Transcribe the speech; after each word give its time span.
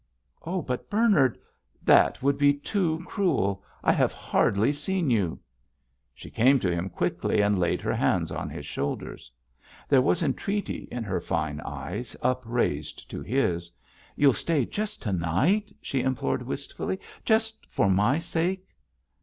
"Oh, 0.41 0.63
but, 0.63 0.89
Bernard, 0.89 1.37
that 1.83 2.23
would 2.23 2.39
be 2.39 2.55
too 2.55 3.03
cruel. 3.05 3.63
I 3.83 3.91
have 3.91 4.13
hardly 4.13 4.73
seen 4.73 5.11
you!" 5.11 5.37
She 6.15 6.31
came 6.31 6.59
to 6.61 6.71
him 6.73 6.89
quickly 6.89 7.39
and 7.39 7.59
laid 7.59 7.81
her 7.81 7.93
hands 7.93 8.31
on 8.31 8.49
his 8.49 8.65
shoulders. 8.65 9.31
There 9.87 10.01
was 10.01 10.23
entreaty 10.23 10.87
in 10.91 11.03
her 11.03 11.21
fine 11.21 11.61
eyes, 11.63 12.15
upraised 12.23 13.11
to 13.11 13.21
his. 13.21 13.69
"You'll 14.15 14.33
stay 14.33 14.65
just 14.65 15.03
to 15.03 15.13
night," 15.13 15.71
she 15.83 16.01
implored, 16.01 16.41
wistfully, 16.41 16.99
"just 17.23 17.67
for 17.69 17.87
my 17.87 18.17
sake." 18.17 18.67